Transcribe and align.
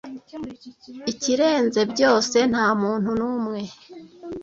ikirenze 1.11 1.81
byose 1.91 2.37
nta 2.51 2.67
muntu 2.81 3.09
numwe 3.19 3.59